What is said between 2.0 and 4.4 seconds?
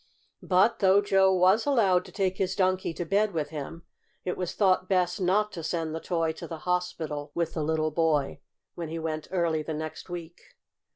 to take his Donkey to bed with him, it